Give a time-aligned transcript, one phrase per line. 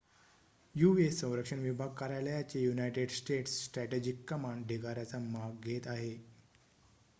[0.75, 1.19] US.
[1.19, 6.13] संरक्षण विभाग कार्यालयाचे युनाइटेड स्टेट्स स्ट्रॅटेजिक कमांड ढिगाऱ्याचा माग घेत आहे